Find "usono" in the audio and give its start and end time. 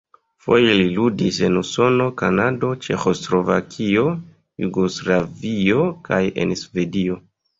1.59-2.07